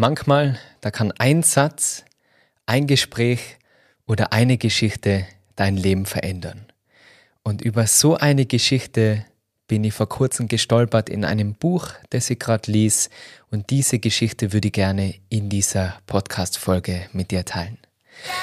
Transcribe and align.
Manchmal, 0.00 0.60
da 0.80 0.92
kann 0.92 1.10
ein 1.18 1.42
Satz, 1.42 2.04
ein 2.66 2.86
Gespräch 2.86 3.56
oder 4.06 4.32
eine 4.32 4.56
Geschichte 4.56 5.26
dein 5.56 5.76
Leben 5.76 6.06
verändern. 6.06 6.66
Und 7.42 7.62
über 7.62 7.88
so 7.88 8.16
eine 8.16 8.46
Geschichte 8.46 9.24
bin 9.66 9.82
ich 9.82 9.92
vor 9.92 10.08
kurzem 10.08 10.46
gestolpert 10.46 11.08
in 11.08 11.24
einem 11.24 11.54
Buch, 11.54 11.88
das 12.10 12.30
ich 12.30 12.38
gerade 12.38 12.70
lies. 12.70 13.10
Und 13.50 13.70
diese 13.70 13.98
Geschichte 13.98 14.52
würde 14.52 14.68
ich 14.68 14.72
gerne 14.72 15.16
in 15.30 15.48
dieser 15.48 15.98
Podcast-Folge 16.06 17.08
mit 17.12 17.32
dir 17.32 17.44
teilen. 17.44 17.76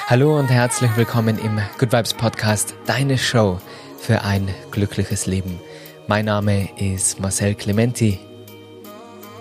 Hallo 0.08 0.38
und 0.38 0.48
herzlich 0.48 0.94
willkommen 0.94 1.38
im 1.38 1.58
Good 1.78 1.90
Vibes 1.90 2.12
Podcast, 2.12 2.74
deine 2.84 3.16
Show 3.16 3.62
für 3.98 4.24
ein 4.24 4.46
glückliches 4.72 5.24
Leben. 5.24 5.58
Mein 6.06 6.26
Name 6.26 6.68
ist 6.78 7.18
Marcel 7.18 7.54
Clementi. 7.54 8.18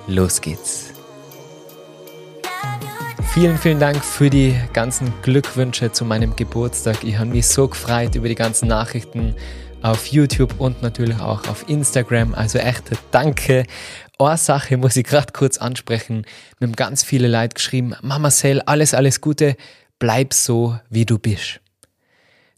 Los 0.08 0.40
geht's. 0.40 0.95
Vielen, 3.36 3.58
vielen 3.58 3.82
Dank 3.82 4.02
für 4.02 4.30
die 4.30 4.56
ganzen 4.72 5.12
Glückwünsche 5.22 5.92
zu 5.92 6.06
meinem 6.06 6.38
Geburtstag. 6.38 7.04
Ich 7.04 7.18
habe 7.18 7.32
mich 7.32 7.46
so 7.48 7.68
gefreut 7.68 8.16
über 8.16 8.30
die 8.30 8.36
ganzen 8.36 8.70
Nachrichten 8.70 9.36
auf 9.82 10.08
YouTube 10.08 10.58
und 10.58 10.82
natürlich 10.82 11.20
auch 11.20 11.46
auf 11.50 11.68
Instagram. 11.68 12.34
Also 12.34 12.60
echt 12.60 12.84
danke. 13.12 13.66
Eine 14.18 14.38
Sache 14.38 14.78
muss 14.78 14.96
ich 14.96 15.04
gerade 15.04 15.34
kurz 15.34 15.58
ansprechen. 15.58 16.26
Mir 16.62 16.68
haben 16.68 16.78
ganz 16.78 17.04
viele 17.04 17.28
Leute 17.28 17.56
geschrieben, 17.56 17.94
Mama 18.02 18.30
Cell, 18.30 18.62
alles, 18.62 18.94
alles 18.94 19.20
Gute, 19.20 19.58
bleib 20.00 20.34
so, 20.34 20.80
wie 20.90 21.06
du 21.06 21.20
bist. 21.20 21.60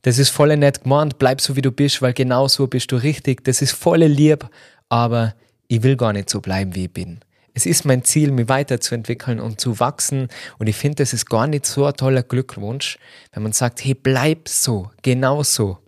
Das 0.04 0.20
ist 0.20 0.30
voll 0.30 0.56
nett 0.58 0.84
gemeint, 0.84 1.18
bleib 1.18 1.42
so, 1.42 1.56
wie 1.56 1.64
du 1.64 1.72
bist, 1.72 2.04
weil 2.04 2.14
genau 2.14 2.48
so 2.48 2.68
bist 2.68 2.92
du 2.92 2.98
richtig. 2.98 3.44
Das 3.46 3.64
ist 3.64 3.72
voll 3.72 4.04
lieb, 4.04 4.48
aber 4.90 5.34
ich 5.70 5.82
will 5.82 5.96
gar 5.96 6.14
nicht 6.14 6.30
so 6.30 6.40
bleiben, 6.40 6.76
wie 6.76 6.86
ich 6.86 6.94
bin. 6.94 7.22
Es 7.58 7.66
ist 7.66 7.86
mein 7.86 8.04
Ziel, 8.04 8.30
mich 8.30 8.50
weiterzuentwickeln 8.50 9.40
und 9.40 9.60
zu 9.60 9.80
wachsen. 9.80 10.28
Und 10.60 10.68
ich 10.68 10.76
finde, 10.76 10.98
das 10.98 11.12
ist 11.12 11.26
gar 11.26 11.48
nicht 11.48 11.66
so 11.66 11.88
ein 11.88 11.94
toller 11.96 12.22
Glückwunsch, 12.22 13.00
wenn 13.34 13.42
man 13.42 13.52
sagt, 13.52 13.84
hey, 13.84 13.96
bleib 13.96 14.48
so, 14.48 14.92
genau 15.02 15.42
so. 15.42 15.80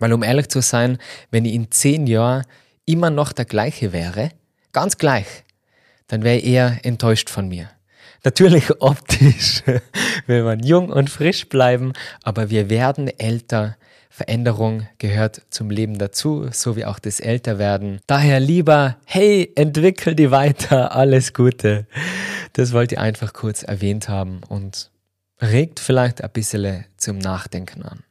Weil 0.00 0.12
um 0.12 0.24
ehrlich 0.24 0.48
zu 0.48 0.62
sein, 0.62 0.98
wenn 1.30 1.44
ich 1.44 1.54
in 1.54 1.70
zehn 1.70 2.08
Jahren 2.08 2.44
immer 2.86 3.10
noch 3.10 3.30
der 3.30 3.44
gleiche 3.44 3.92
wäre, 3.92 4.30
ganz 4.72 4.98
gleich, 4.98 5.44
dann 6.08 6.24
wäre 6.24 6.38
ich 6.38 6.46
eher 6.46 6.80
enttäuscht 6.82 7.30
von 7.30 7.46
mir. 7.46 7.70
Natürlich 8.24 8.82
optisch 8.82 9.62
will 10.26 10.42
man 10.42 10.58
jung 10.58 10.88
und 10.90 11.08
frisch 11.08 11.48
bleiben, 11.48 11.92
aber 12.24 12.50
wir 12.50 12.68
werden 12.68 13.06
älter 13.06 13.76
Veränderung 14.14 14.86
gehört 14.98 15.42
zum 15.50 15.70
Leben 15.70 15.98
dazu, 15.98 16.46
so 16.52 16.76
wie 16.76 16.84
auch 16.84 17.00
das 17.00 17.18
Älterwerden. 17.18 17.98
Daher 18.06 18.38
lieber, 18.38 18.96
hey, 19.06 19.50
entwickel 19.56 20.14
die 20.14 20.30
weiter, 20.30 20.92
alles 20.94 21.34
Gute. 21.34 21.88
Das 22.52 22.72
wollte 22.72 22.94
ich 22.94 23.00
einfach 23.00 23.32
kurz 23.32 23.64
erwähnt 23.64 24.08
haben 24.08 24.42
und 24.48 24.92
regt 25.42 25.80
vielleicht 25.80 26.22
ein 26.22 26.30
bisschen 26.30 26.84
zum 26.96 27.18
Nachdenken 27.18 27.82
an. 27.82 28.04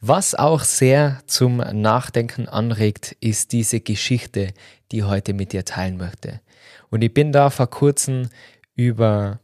Was 0.00 0.34
auch 0.34 0.62
sehr 0.62 1.20
zum 1.26 1.58
Nachdenken 1.58 2.48
anregt, 2.48 3.14
ist 3.20 3.52
diese 3.52 3.80
Geschichte, 3.80 4.54
die 4.90 5.00
ich 5.00 5.04
heute 5.04 5.34
mit 5.34 5.52
dir 5.52 5.66
teilen 5.66 5.98
möchte. 5.98 6.40
Und 6.88 7.02
ich 7.02 7.12
bin 7.12 7.30
da 7.30 7.50
vor 7.50 7.68
kurzem 7.68 8.30
über 8.74 9.38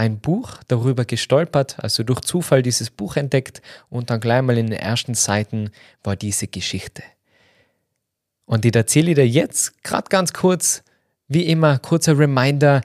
ein 0.00 0.18
Buch 0.18 0.56
darüber 0.66 1.04
gestolpert, 1.04 1.78
also 1.78 2.02
durch 2.02 2.22
Zufall 2.22 2.62
dieses 2.62 2.88
Buch 2.88 3.16
entdeckt 3.16 3.60
und 3.90 4.08
dann 4.08 4.18
gleich 4.18 4.40
mal 4.40 4.56
in 4.56 4.68
den 4.68 4.78
ersten 4.78 5.12
Seiten 5.12 5.70
war 6.02 6.16
diese 6.16 6.46
Geschichte. 6.46 7.02
Und 8.46 8.64
die 8.64 8.72
erzähle 8.72 9.10
ich 9.10 9.16
dir 9.16 9.28
jetzt 9.28 9.84
gerade 9.84 10.08
ganz 10.08 10.32
kurz, 10.32 10.82
wie 11.28 11.44
immer, 11.44 11.78
kurzer 11.78 12.18
Reminder, 12.18 12.80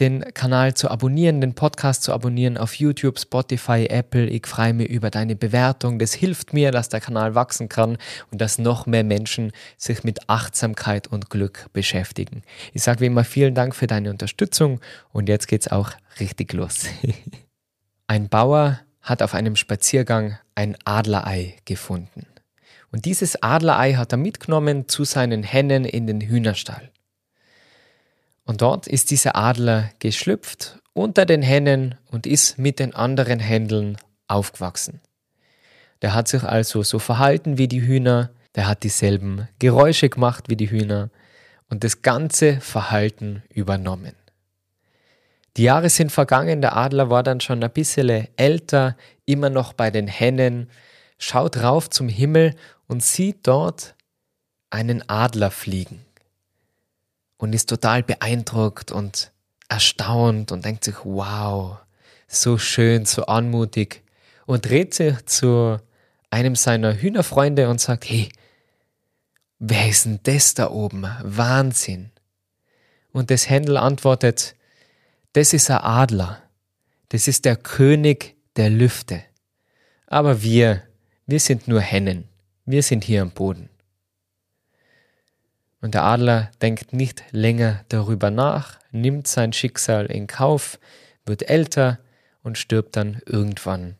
den 0.00 0.24
Kanal 0.34 0.74
zu 0.74 0.90
abonnieren, 0.90 1.40
den 1.40 1.54
Podcast 1.54 2.02
zu 2.02 2.12
abonnieren 2.12 2.56
auf 2.56 2.74
YouTube, 2.74 3.18
Spotify, 3.18 3.86
Apple. 3.88 4.26
Ich 4.26 4.46
freue 4.46 4.74
mich 4.74 4.90
über 4.90 5.10
deine 5.10 5.36
Bewertung. 5.36 5.98
Das 5.98 6.14
hilft 6.14 6.52
mir, 6.52 6.72
dass 6.72 6.88
der 6.88 7.00
Kanal 7.00 7.34
wachsen 7.34 7.68
kann 7.68 7.98
und 8.32 8.40
dass 8.40 8.58
noch 8.58 8.86
mehr 8.86 9.04
Menschen 9.04 9.52
sich 9.76 10.02
mit 10.02 10.28
Achtsamkeit 10.28 11.06
und 11.06 11.30
Glück 11.30 11.66
beschäftigen. 11.72 12.42
Ich 12.72 12.82
sage 12.82 13.00
wie 13.00 13.06
immer 13.06 13.24
vielen 13.24 13.54
Dank 13.54 13.76
für 13.76 13.86
deine 13.86 14.10
Unterstützung 14.10 14.80
und 15.12 15.28
jetzt 15.28 15.46
geht's 15.46 15.68
auch 15.68 15.90
richtig 16.18 16.52
los. 16.52 16.86
ein 18.08 18.28
Bauer 18.28 18.80
hat 19.00 19.22
auf 19.22 19.34
einem 19.34 19.54
Spaziergang 19.54 20.38
ein 20.54 20.76
Adlerei 20.84 21.56
gefunden. 21.66 22.26
Und 22.90 23.04
dieses 23.04 23.42
Adlerei 23.42 23.94
hat 23.94 24.12
er 24.12 24.18
mitgenommen 24.18 24.88
zu 24.88 25.04
seinen 25.04 25.42
Hennen 25.42 25.84
in 25.84 26.06
den 26.06 26.20
Hühnerstall. 26.20 26.90
Und 28.44 28.60
dort 28.60 28.86
ist 28.86 29.10
dieser 29.10 29.36
Adler 29.36 29.90
geschlüpft 29.98 30.78
unter 30.92 31.26
den 31.26 31.42
Hennen 31.42 31.96
und 32.10 32.26
ist 32.26 32.58
mit 32.58 32.78
den 32.78 32.94
anderen 32.94 33.40
Händeln 33.40 33.96
aufgewachsen. 34.28 35.00
Der 36.02 36.14
hat 36.14 36.28
sich 36.28 36.44
also 36.44 36.82
so 36.82 36.98
verhalten 36.98 37.58
wie 37.58 37.68
die 37.68 37.82
Hühner, 37.82 38.30
der 38.54 38.68
hat 38.68 38.82
dieselben 38.82 39.48
Geräusche 39.58 40.08
gemacht 40.08 40.48
wie 40.48 40.56
die 40.56 40.70
Hühner 40.70 41.10
und 41.68 41.82
das 41.82 42.02
ganze 42.02 42.60
Verhalten 42.60 43.42
übernommen. 43.48 44.14
Die 45.56 45.64
Jahre 45.64 45.88
sind 45.88 46.12
vergangen, 46.12 46.60
der 46.60 46.76
Adler 46.76 47.10
war 47.10 47.22
dann 47.22 47.40
schon 47.40 47.62
ein 47.62 47.70
bisschen 47.70 48.28
älter, 48.36 48.96
immer 49.24 49.50
noch 49.50 49.72
bei 49.72 49.90
den 49.90 50.08
Hennen, 50.08 50.68
schaut 51.18 51.56
rauf 51.56 51.88
zum 51.90 52.08
Himmel 52.08 52.54
und 52.86 53.02
sieht 53.02 53.46
dort 53.46 53.94
einen 54.70 55.08
Adler 55.08 55.50
fliegen 55.50 56.04
und 57.36 57.54
ist 57.54 57.68
total 57.68 58.02
beeindruckt 58.02 58.92
und 58.92 59.32
erstaunt 59.68 60.52
und 60.52 60.64
denkt 60.64 60.84
sich, 60.84 60.96
wow, 61.04 61.78
so 62.28 62.58
schön, 62.58 63.04
so 63.06 63.26
anmutig 63.26 64.02
und 64.46 64.68
dreht 64.68 64.94
sich 64.94 65.24
zu 65.26 65.78
einem 66.30 66.56
seiner 66.56 66.94
Hühnerfreunde 66.94 67.68
und 67.68 67.80
sagt, 67.80 68.08
hey, 68.08 68.28
wer 69.58 69.88
ist 69.88 70.04
denn 70.04 70.20
das 70.24 70.54
da 70.54 70.70
oben? 70.70 71.06
Wahnsinn. 71.22 72.10
Und 73.12 73.30
das 73.30 73.48
Händel 73.48 73.76
antwortet, 73.76 74.56
das 75.32 75.52
ist 75.52 75.70
ein 75.70 75.78
Adler, 75.78 76.42
das 77.08 77.28
ist 77.28 77.44
der 77.44 77.56
König 77.56 78.36
der 78.56 78.70
Lüfte. 78.70 79.22
Aber 80.06 80.42
wir, 80.42 80.82
wir 81.26 81.40
sind 81.40 81.68
nur 81.68 81.80
Hennen, 81.80 82.28
wir 82.64 82.82
sind 82.82 83.04
hier 83.04 83.22
am 83.22 83.30
Boden. 83.30 83.70
Und 85.84 85.92
der 85.92 86.04
Adler 86.04 86.50
denkt 86.62 86.94
nicht 86.94 87.22
länger 87.30 87.84
darüber 87.90 88.30
nach, 88.30 88.78
nimmt 88.90 89.26
sein 89.26 89.52
Schicksal 89.52 90.06
in 90.06 90.26
Kauf, 90.26 90.78
wird 91.26 91.50
älter 91.50 91.98
und 92.42 92.56
stirbt 92.56 92.96
dann 92.96 93.20
irgendwann 93.26 93.96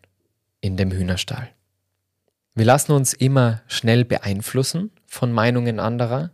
in 0.62 0.78
dem 0.78 0.91
Hühnerstall. 0.91 1.50
Wir 2.55 2.65
lassen 2.65 2.93
uns 2.93 3.12
immer 3.12 3.61
schnell 3.67 4.06
beeinflussen 4.06 4.93
von 5.06 5.31
Meinungen 5.31 5.78
anderer 5.78 6.31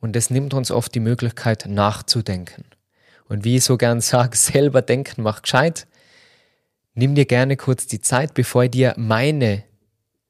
und 0.00 0.16
es 0.16 0.30
nimmt 0.30 0.54
uns 0.54 0.70
oft 0.70 0.94
die 0.94 1.00
Möglichkeit 1.00 1.66
nachzudenken. 1.68 2.64
Und 3.28 3.44
wie 3.44 3.56
ich 3.56 3.64
so 3.64 3.76
gern 3.76 4.00
sage, 4.00 4.34
selber 4.34 4.80
denken 4.80 5.20
macht 5.20 5.42
gescheit. 5.42 5.86
Nimm 6.94 7.14
dir 7.14 7.26
gerne 7.26 7.58
kurz 7.58 7.86
die 7.86 8.00
Zeit, 8.00 8.32
bevor 8.32 8.64
ich 8.64 8.70
dir 8.70 8.94
meine 8.96 9.62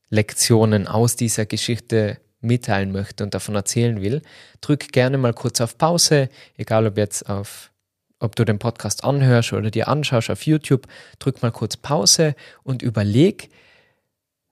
Lektionen 0.09 0.89
aus 0.89 1.15
dieser 1.15 1.47
Geschichte 1.47 2.19
mitteilen 2.41 2.93
möchte 2.93 3.25
und 3.25 3.35
davon 3.35 3.55
erzählen 3.55 4.01
will, 4.01 4.23
drück 4.61 4.93
gerne 4.93 5.19
mal 5.19 5.35
kurz 5.35 5.61
auf 5.61 5.77
Pause, 5.79 6.29
egal 6.57 6.87
ob 6.87 6.97
jetzt 6.97 7.29
auf, 7.29 7.71
ob 8.19 8.37
du 8.37 8.45
den 8.45 8.59
Podcast 8.59 9.05
anhörst 9.05 9.53
oder 9.53 9.71
dir 9.71 9.89
anschaust 9.89 10.31
auf 10.31 10.47
YouTube, 10.47 10.87
drück 11.19 11.43
mal 11.43 11.53
kurz 11.53 11.77
Pause 11.77 12.35
und 12.63 12.83
überleg, 12.83 13.51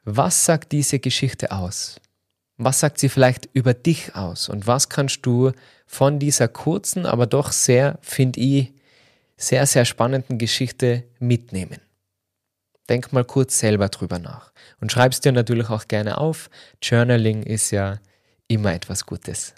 was 0.05 0.45
sagt 0.45 0.73
diese 0.73 0.99
Geschichte 0.99 1.51
aus? 1.53 2.01
Was 2.57 2.81
sagt 2.81 2.99
sie 2.99 3.09
vielleicht 3.09 3.49
über 3.53 3.75
dich 3.75 4.15
aus? 4.15 4.49
Und 4.49 4.67
was 4.67 4.89
kannst 4.89 5.25
du 5.25 5.53
von 5.87 6.19
dieser 6.19 6.49
kurzen, 6.49 7.07
aber 7.07 7.27
doch 7.27 7.53
sehr, 7.53 7.99
finde 8.03 8.41
ich, 8.41 8.73
sehr, 9.37 9.67
sehr 9.67 9.85
spannenden 9.85 10.39
Geschichte 10.39 11.05
mitnehmen? 11.21 11.79
Denk 12.89 13.13
mal 13.13 13.25
kurz 13.25 13.59
selber 13.59 13.89
drüber 13.89 14.19
nach. 14.19 14.53
Und 14.81 14.93
schreib 14.93 15.13
es 15.13 15.21
dir 15.21 15.33
natürlich 15.33 15.69
auch 15.69 15.89
gerne 15.89 16.19
auf. 16.19 16.51
Journaling 16.83 17.43
ist 17.43 17.71
ja 17.71 17.99
immer 18.49 18.73
etwas 18.73 19.07
Gutes. 19.07 19.55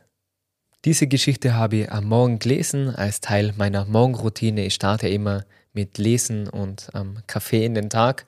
Diese 0.84 1.06
Geschichte 1.06 1.54
habe 1.54 1.76
ich 1.76 1.92
am 1.92 2.06
Morgen 2.06 2.38
gelesen 2.38 2.94
als 2.94 3.20
Teil 3.20 3.52
meiner 3.56 3.84
Morgenroutine. 3.84 4.64
Ich 4.64 4.74
starte 4.74 5.08
immer 5.08 5.44
mit 5.72 5.98
Lesen 5.98 6.48
und 6.48 6.88
ähm, 6.94 7.18
Kaffee 7.26 7.64
in 7.64 7.74
den 7.74 7.90
Tag 7.90 8.24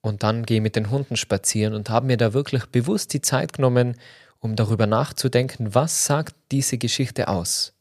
und 0.00 0.22
dann 0.22 0.46
gehe 0.46 0.58
ich 0.58 0.62
mit 0.62 0.76
den 0.76 0.90
Hunden 0.90 1.16
spazieren 1.16 1.74
und 1.74 1.90
habe 1.90 2.06
mir 2.06 2.16
da 2.16 2.32
wirklich 2.32 2.66
bewusst 2.66 3.12
die 3.12 3.20
Zeit 3.20 3.52
genommen, 3.54 3.96
um 4.38 4.54
darüber 4.56 4.86
nachzudenken, 4.86 5.74
was 5.74 6.04
sagt 6.04 6.34
diese 6.52 6.78
Geschichte 6.78 7.28
aus? 7.28 7.74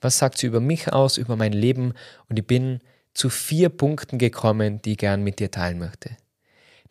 Was 0.00 0.18
sagt 0.18 0.38
sie 0.38 0.46
über 0.46 0.60
mich 0.60 0.92
aus, 0.92 1.18
über 1.18 1.36
mein 1.36 1.52
Leben? 1.52 1.94
Und 2.28 2.38
ich 2.38 2.46
bin 2.46 2.80
zu 3.16 3.30
vier 3.30 3.70
Punkten 3.70 4.18
gekommen, 4.18 4.82
die 4.82 4.92
ich 4.92 4.98
gern 4.98 5.22
mit 5.22 5.40
dir 5.40 5.50
teilen 5.50 5.78
möchte. 5.78 6.16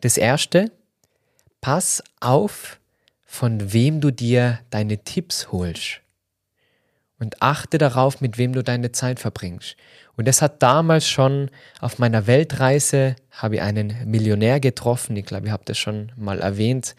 Das 0.00 0.16
erste, 0.16 0.72
pass 1.60 2.02
auf, 2.20 2.78
von 3.24 3.72
wem 3.72 4.00
du 4.00 4.10
dir 4.10 4.60
deine 4.70 4.98
Tipps 4.98 5.52
holst. 5.52 6.00
Und 7.18 7.40
achte 7.40 7.78
darauf, 7.78 8.20
mit 8.20 8.36
wem 8.36 8.52
du 8.52 8.62
deine 8.62 8.92
Zeit 8.92 9.20
verbringst. 9.20 9.76
Und 10.16 10.28
das 10.28 10.42
hat 10.42 10.62
damals 10.62 11.08
schon 11.08 11.50
auf 11.80 11.98
meiner 11.98 12.26
Weltreise, 12.26 13.16
habe 13.30 13.56
ich 13.56 13.60
einen 13.62 14.10
Millionär 14.10 14.60
getroffen, 14.60 15.16
ich 15.16 15.24
glaube, 15.24 15.46
ich 15.46 15.52
habe 15.52 15.64
das 15.64 15.78
schon 15.78 16.12
mal 16.16 16.40
erwähnt, 16.40 16.94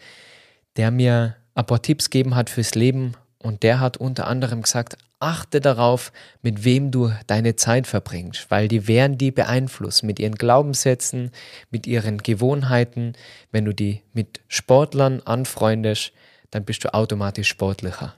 der 0.76 0.90
mir 0.90 1.36
ein 1.54 1.66
paar 1.66 1.82
Tipps 1.82 2.10
gegeben 2.10 2.34
hat 2.34 2.50
fürs 2.50 2.74
Leben. 2.74 3.14
Und 3.40 3.62
der 3.62 3.80
hat 3.80 3.96
unter 3.96 4.26
anderem 4.26 4.62
gesagt, 4.62 4.96
achte 5.20 5.60
darauf, 5.60 6.12
mit 6.42 6.64
wem 6.64 6.90
du 6.90 7.12
deine 7.26 7.56
Zeit 7.56 7.86
verbringst, 7.86 8.50
weil 8.50 8.68
die 8.68 8.88
werden 8.88 9.18
die 9.18 9.30
beeinflussen 9.30 10.06
mit 10.06 10.18
ihren 10.18 10.34
Glaubenssätzen, 10.34 11.30
mit 11.70 11.86
ihren 11.86 12.18
Gewohnheiten. 12.18 13.14
Wenn 13.50 13.64
du 13.64 13.72
die 13.72 14.02
mit 14.12 14.40
Sportlern 14.48 15.20
anfreundest, 15.24 16.12
dann 16.50 16.64
bist 16.64 16.84
du 16.84 16.94
automatisch 16.94 17.48
sportlicher. 17.48 18.14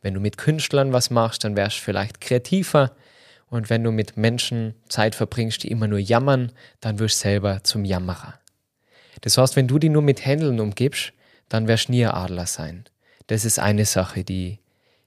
Wenn 0.00 0.14
du 0.14 0.20
mit 0.20 0.36
Künstlern 0.36 0.92
was 0.92 1.10
machst, 1.10 1.44
dann 1.44 1.56
wärst 1.56 1.78
du 1.78 1.82
vielleicht 1.82 2.20
kreativer. 2.20 2.92
Und 3.48 3.70
wenn 3.70 3.84
du 3.84 3.92
mit 3.92 4.16
Menschen 4.16 4.74
Zeit 4.88 5.14
verbringst, 5.14 5.62
die 5.62 5.68
immer 5.68 5.86
nur 5.86 5.98
jammern, 5.98 6.52
dann 6.80 6.98
wirst 6.98 7.18
du 7.18 7.28
selber 7.28 7.62
zum 7.62 7.84
Jammerer. 7.84 8.34
Das 9.20 9.36
heißt, 9.38 9.56
wenn 9.56 9.68
du 9.68 9.78
die 9.78 9.90
nur 9.90 10.02
mit 10.02 10.24
Händeln 10.24 10.58
umgibst, 10.58 11.12
dann 11.48 11.68
wirst 11.68 11.88
du 11.88 11.92
nie 11.92 12.06
ein 12.06 12.12
Adler 12.12 12.46
sein. 12.46 12.84
Das 13.26 13.44
ist 13.44 13.58
eine 13.58 13.84
Sache, 13.84 14.24
die 14.24 14.58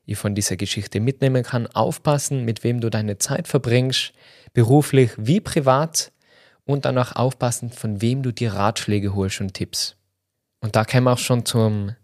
ich 0.06 0.18
von 0.18 0.36
dieser 0.36 0.56
Geschichte 0.56 1.00
mitnehmen 1.00 1.44
kann. 1.44 1.68
Aufpassen, 1.68 2.46
mit 2.46 2.64
wem 2.64 2.82
du 2.82 2.90
deine 2.90 3.18
Zeit 3.18 3.48
verbringst, 3.48 4.14
beruflich 4.54 5.12
wie 5.18 5.40
privat 5.40 6.12
und 6.66 6.86
dann 6.86 6.98
auch 6.98 7.16
aufpassen, 7.16 7.70
von 7.70 8.02
wem 8.02 8.24
du 8.24 8.32
dir 8.32 8.54
Ratschläge 8.54 9.16
holst 9.16 9.42
und 9.42 9.54
Tipps. 9.54 9.96
Und 10.62 10.76
da 10.76 10.84
kämen 10.84 11.06
wir 11.06 11.14
auch 11.14 11.20
schon 11.20 11.46
zum 11.46 11.96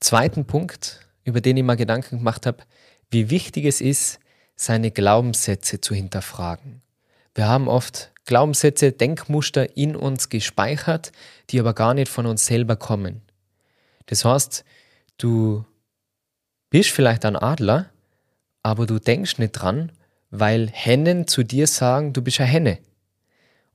zweiten 0.00 0.46
Punkt, 0.46 1.00
über 1.24 1.40
den 1.40 1.56
ich 1.56 1.64
mal 1.64 1.76
Gedanken 1.76 2.18
gemacht 2.18 2.46
habe, 2.46 2.64
wie 3.10 3.30
wichtig 3.30 3.64
es 3.64 3.80
ist, 3.80 4.20
seine 4.56 4.90
Glaubenssätze 4.90 5.80
zu 5.80 5.94
hinterfragen. 5.94 6.82
Wir 7.34 7.46
haben 7.46 7.68
oft 7.68 8.12
Glaubenssätze, 8.24 8.92
Denkmuster 8.92 9.76
in 9.76 9.96
uns 9.96 10.28
gespeichert, 10.28 11.12
die 11.50 11.60
aber 11.60 11.74
gar 11.74 11.94
nicht 11.94 12.10
von 12.10 12.26
uns 12.26 12.44
selber 12.46 12.76
kommen. 12.76 13.22
Das 14.06 14.24
heißt, 14.24 14.64
du 15.18 15.64
bist 16.70 16.90
vielleicht 16.90 17.24
ein 17.24 17.36
Adler, 17.36 17.86
aber 18.62 18.86
du 18.86 18.98
denkst 18.98 19.38
nicht 19.38 19.52
dran, 19.52 19.92
weil 20.30 20.68
Hennen 20.70 21.26
zu 21.26 21.42
dir 21.42 21.66
sagen, 21.66 22.12
du 22.12 22.22
bist 22.22 22.40
eine 22.40 22.48
Henne. 22.48 22.78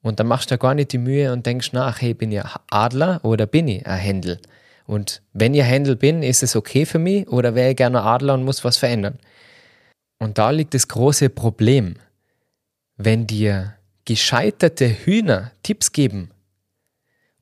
Und 0.01 0.19
dann 0.19 0.27
machst 0.27 0.51
du 0.51 0.57
gar 0.57 0.75
nicht 0.75 0.91
die 0.91 0.97
Mühe 0.97 1.31
und 1.31 1.45
denkst 1.45 1.71
nach, 1.71 2.01
hey, 2.01 2.13
bin 2.13 2.31
ich 2.31 2.43
ein 2.43 2.51
Adler 2.69 3.21
oder 3.23 3.45
bin 3.45 3.67
ich 3.67 3.87
ein 3.87 3.99
Händel? 3.99 4.39
Und 4.85 5.21
wenn 5.31 5.53
ich 5.53 5.61
ein 5.61 5.67
Händel 5.67 5.95
bin, 5.95 6.23
ist 6.23 6.43
es 6.43 6.55
okay 6.55 6.85
für 6.85 6.99
mich 6.99 7.27
oder 7.29 7.55
wäre 7.55 7.71
ich 7.71 7.77
gerne 7.77 8.01
ein 8.01 8.05
Adler 8.05 8.33
und 8.33 8.43
muss 8.43 8.63
was 8.63 8.77
verändern? 8.77 9.17
Und 10.19 10.37
da 10.37 10.51
liegt 10.51 10.73
das 10.73 10.87
große 10.87 11.29
Problem. 11.29 11.95
Wenn 12.97 13.25
dir 13.25 13.75
gescheiterte 14.05 14.87
Hühner 14.87 15.51
Tipps 15.63 15.93
geben 15.93 16.31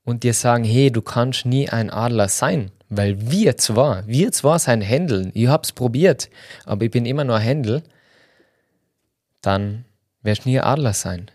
und 0.04 0.24
dir 0.24 0.34
sagen, 0.34 0.64
hey, 0.64 0.92
du 0.92 1.02
kannst 1.02 1.46
nie 1.46 1.68
ein 1.68 1.90
Adler 1.90 2.30
sein, 2.30 2.72
weil 2.92 3.32
wir 3.32 3.58
zwar, 3.58 4.06
wir 4.06 4.32
zwar 4.34 4.60
sein 4.60 4.82
Händeln, 4.82 5.32
ich 5.34 5.48
hab's 5.48 5.72
probiert, 5.72 6.30
aber 6.66 6.86
ich 6.86 6.92
bin 6.92 7.06
immer 7.06 7.24
nur 7.24 7.40
Händel, 7.40 7.84
dann 9.42 9.86
wirst 10.22 10.44
du 10.44 10.50
nie 10.50 10.60
Adler 10.60 10.94
sein. 10.94 11.32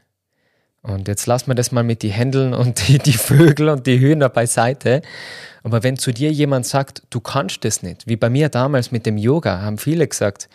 Und 0.83 1.09
jetzt 1.09 1.27
lassen 1.27 1.49
wir 1.49 1.55
das 1.55 1.73
mal 1.73 1.83
mit 1.83 2.03
die 2.03 2.13
Händeln 2.13 2.53
und 2.53 2.87
die, 2.87 2.99
die 2.99 3.15
Vögel 3.15 3.71
und 3.71 3.87
die 3.87 3.99
Hühner 3.99 4.29
beiseite. 4.29 5.01
Aber 5.65 5.83
wenn 5.83 5.97
zu 5.97 6.13
dir 6.13 6.31
jemand 6.31 6.67
sagt, 6.67 7.03
du 7.11 7.21
kannst 7.21 7.65
das 7.65 7.83
nicht, 7.83 8.07
wie 8.07 8.17
bei 8.17 8.29
mir 8.29 8.51
damals 8.51 8.93
mit 8.93 9.07
dem 9.07 9.17
Yoga, 9.17 9.63
haben 9.63 9.79
viele 9.79 10.07
gesagt, 10.07 10.51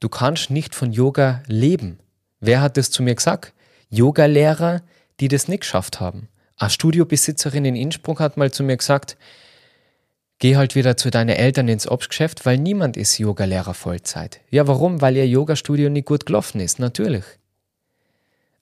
du 0.00 0.08
kannst 0.08 0.50
nicht 0.50 0.74
von 0.74 0.92
Yoga 0.92 1.42
leben. 1.46 1.98
Wer 2.40 2.62
hat 2.62 2.78
das 2.78 2.90
zu 2.90 3.02
mir 3.02 3.14
gesagt? 3.14 3.52
Yoga-Lehrer, 3.90 4.80
die 5.20 5.28
das 5.28 5.46
nicht 5.46 5.60
geschafft 5.60 6.00
haben. 6.00 6.28
Eine 6.56 6.70
Studiobesitzerin 6.70 7.66
in 7.66 7.76
Innsbruck 7.76 8.18
hat 8.18 8.38
mal 8.38 8.50
zu 8.50 8.62
mir 8.62 8.78
gesagt, 8.78 9.16
Geh 10.40 10.56
halt 10.56 10.76
wieder 10.76 10.96
zu 10.96 11.10
deinen 11.10 11.30
Eltern 11.30 11.66
ins 11.66 11.88
Obstgeschäft, 11.88 12.46
weil 12.46 12.58
niemand 12.58 12.96
ist 12.96 13.18
Yogalehrer 13.18 13.74
Vollzeit. 13.74 14.40
Ja, 14.50 14.68
warum? 14.68 15.00
Weil 15.00 15.16
ihr 15.16 15.26
Yogastudio 15.26 15.90
nicht 15.90 16.06
gut 16.06 16.26
gelaufen 16.26 16.60
ist, 16.60 16.78
natürlich. 16.78 17.24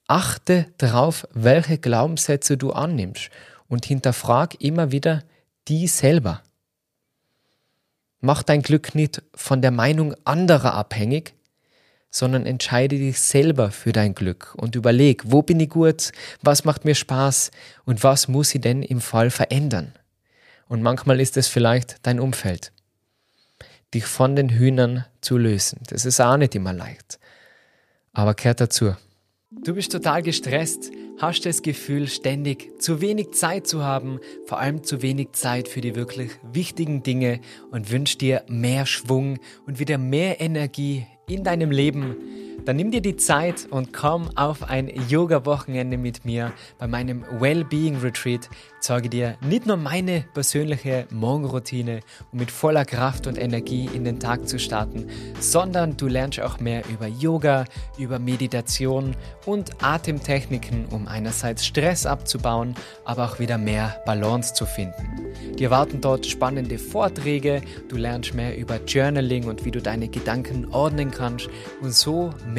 Achte 0.07 0.65
darauf, 0.77 1.27
welche 1.33 1.77
Glaubenssätze 1.77 2.57
du 2.57 2.71
annimmst 2.71 3.29
und 3.67 3.85
hinterfrag 3.85 4.59
immer 4.59 4.91
wieder 4.91 5.23
die 5.67 5.87
selber. 5.87 6.41
Mach 8.21 8.41
dein 8.41 8.63
Glück 8.63 8.95
nicht 8.95 9.21
von 9.35 9.61
der 9.61 9.71
Meinung 9.71 10.15
anderer 10.23 10.73
abhängig, 10.73 11.35
sondern 12.09 12.47
entscheide 12.47 12.97
dich 12.97 13.19
selber 13.19 13.69
für 13.69 13.91
dein 13.91 14.15
Glück 14.15 14.55
und 14.55 14.75
überleg, 14.75 15.23
wo 15.25 15.43
bin 15.43 15.59
ich 15.59 15.69
gut, 15.69 16.11
was 16.41 16.65
macht 16.65 16.85
mir 16.85 16.95
Spaß 16.95 17.51
und 17.85 18.03
was 18.03 18.27
muss 18.27 18.55
ich 18.55 18.61
denn 18.61 18.81
im 18.81 19.01
Fall 19.01 19.29
verändern. 19.29 19.93
Und 20.67 20.81
manchmal 20.81 21.19
ist 21.19 21.37
es 21.37 21.47
vielleicht 21.47 21.97
dein 22.03 22.19
Umfeld. 22.19 22.71
Dich 23.93 24.05
von 24.05 24.35
den 24.35 24.49
Hühnern 24.49 25.05
zu 25.21 25.37
lösen. 25.37 25.79
Das 25.87 26.05
ist 26.05 26.19
auch 26.19 26.37
nicht 26.37 26.55
immer 26.55 26.73
leicht. 26.73 27.19
Aber 28.13 28.33
kehrt 28.33 28.59
dazu. 28.59 28.95
Du 29.49 29.73
bist 29.75 29.93
total 29.93 30.23
gestresst, 30.23 30.91
hast 31.19 31.45
das 31.45 31.61
Gefühl, 31.61 32.07
ständig 32.07 32.81
zu 32.81 32.99
wenig 32.99 33.31
Zeit 33.31 33.65
zu 33.65 33.83
haben, 33.83 34.19
vor 34.45 34.59
allem 34.59 34.83
zu 34.83 35.01
wenig 35.01 35.31
Zeit 35.33 35.69
für 35.69 35.79
die 35.79 35.95
wirklich 35.95 36.31
wichtigen 36.51 37.01
Dinge 37.01 37.39
und 37.71 37.89
wünschst 37.89 38.19
dir 38.19 38.43
mehr 38.49 38.85
Schwung 38.85 39.39
und 39.65 39.79
wieder 39.79 39.97
mehr 39.97 40.41
Energie 40.41 41.07
in 41.29 41.45
deinem 41.45 41.71
Leben 41.71 42.17
dann 42.67 42.75
nimm 42.75 42.91
dir 42.91 42.99
die 42.99 43.15
Zeit 43.15 43.65
und 43.69 43.93
komm 43.93 44.29
auf 44.35 44.69
ein 44.69 44.91
Yoga-Wochenende 45.07 45.97
mit 45.97 46.25
mir 46.25 46.51
bei 46.77 46.85
meinem 46.85 47.23
Wellbeing 47.39 47.95
Retreat. 47.99 48.49
Zeige 48.81 49.07
dir 49.07 49.37
nicht 49.39 49.65
nur 49.65 49.77
meine 49.77 50.25
persönliche 50.33 51.07
Morgenroutine, 51.09 52.01
um 52.33 52.39
mit 52.39 52.51
voller 52.51 52.83
Kraft 52.83 53.25
und 53.25 53.37
Energie 53.37 53.89
in 53.93 54.03
den 54.03 54.19
Tag 54.19 54.49
zu 54.49 54.59
starten, 54.59 55.07
sondern 55.39 55.95
du 55.95 56.07
lernst 56.07 56.41
auch 56.41 56.59
mehr 56.59 56.83
über 56.89 57.07
Yoga, 57.07 57.63
über 57.97 58.19
Meditation 58.19 59.15
und 59.45 59.81
Atemtechniken, 59.81 60.87
um 60.87 61.07
einerseits 61.07 61.65
Stress 61.65 62.05
abzubauen, 62.05 62.75
aber 63.05 63.25
auch 63.25 63.39
wieder 63.39 63.57
mehr 63.57 64.01
Balance 64.05 64.53
zu 64.53 64.65
finden. 64.65 65.33
Dir 65.57 65.71
warten 65.71 66.01
dort 66.01 66.25
spannende 66.25 66.77
Vorträge, 66.77 67.61
du 67.87 67.95
lernst 67.95 68.33
mehr 68.33 68.57
über 68.57 68.83
Journaling 68.85 69.45
und 69.45 69.63
wie 69.63 69.71
du 69.71 69.81
deine 69.81 70.09
Gedanken 70.09 70.67
ordnen 70.73 71.11
kannst 71.11 71.47
und 71.81 71.93
so 71.93 72.31
mehr 72.45 72.56